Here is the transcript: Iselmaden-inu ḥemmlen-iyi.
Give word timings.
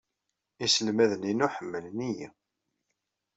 Iselmaden-inu 0.65 1.47
ḥemmlen-iyi. 1.55 2.27